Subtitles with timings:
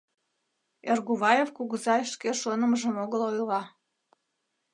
[0.91, 3.61] —Эргуваев кугызай шке шонымыжым огыл ойла.